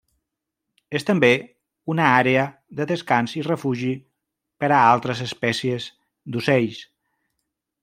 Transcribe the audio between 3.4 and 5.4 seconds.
i refugi per a altres